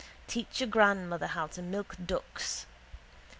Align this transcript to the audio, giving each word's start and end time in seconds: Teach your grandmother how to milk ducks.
Teach 0.25 0.59
your 0.61 0.67
grandmother 0.67 1.27
how 1.27 1.45
to 1.45 1.61
milk 1.61 1.95
ducks. 2.03 2.65